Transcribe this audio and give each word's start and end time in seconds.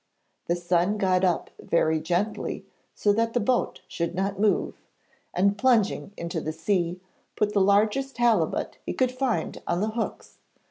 The 0.47 0.55
son 0.55 0.97
got 0.97 1.23
up 1.23 1.51
very 1.59 1.99
gently 1.99 2.65
so 2.95 3.13
that 3.13 3.33
the 3.33 3.39
boat 3.39 3.81
should 3.87 4.15
not 4.15 4.39
move, 4.39 4.81
and, 5.31 5.55
plunging 5.59 6.11
into 6.17 6.41
the 6.41 6.51
sea, 6.51 6.99
put 7.35 7.53
the 7.53 7.61
largest 7.61 8.17
halibut 8.17 8.77
he 8.83 8.93
could 8.93 9.11
find 9.11 9.61
on 9.67 9.79
the 9.79 9.89
hooks. 9.91 10.39